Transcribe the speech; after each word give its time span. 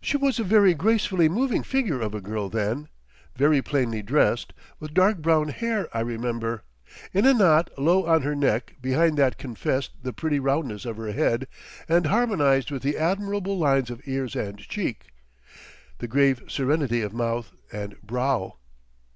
She 0.00 0.16
was 0.16 0.38
a 0.38 0.44
very 0.44 0.72
gracefully 0.72 1.28
moving 1.28 1.64
figure 1.64 2.00
of 2.00 2.14
a 2.14 2.20
girl 2.20 2.48
then, 2.48 2.86
very 3.34 3.60
plainly 3.60 4.02
dressed, 4.02 4.52
with 4.78 4.94
dark 4.94 5.18
brown 5.18 5.48
hair 5.48 5.88
I 5.92 5.98
remember, 5.98 6.62
in 7.12 7.26
a 7.26 7.34
knot 7.34 7.70
low 7.76 8.06
on 8.06 8.22
her 8.22 8.36
neck 8.36 8.76
behind 8.80 9.16
that 9.18 9.36
confessed 9.36 9.90
the 10.00 10.12
pretty 10.12 10.38
roundness 10.38 10.84
of 10.84 10.96
her 10.96 11.10
head 11.10 11.48
and 11.88 12.06
harmonised 12.06 12.70
with 12.70 12.82
the 12.82 12.96
admirable 12.96 13.58
lines 13.58 13.90
of 13.90 14.00
ears 14.06 14.36
and 14.36 14.58
cheek, 14.58 15.06
the 15.98 16.06
grave 16.06 16.44
serenity 16.46 17.02
of 17.02 17.12
mouth 17.12 17.50
and 17.72 18.00
brow. 18.00 18.58